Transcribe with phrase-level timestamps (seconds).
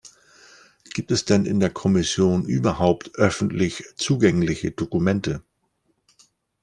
[0.95, 5.43] Gibt es denn in der Kommission überhaupt öffentlich zugängliche Dokumente?